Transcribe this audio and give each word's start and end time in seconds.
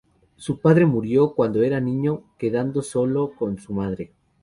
Su 0.35 0.57
padre 0.59 0.87
murió 0.87 1.35
cuando 1.35 1.61
era 1.61 1.79
niño, 1.79 2.23
quedando 2.39 2.81
solo 2.81 3.35
con 3.37 3.59
su 3.59 3.71
madre. 3.75 4.11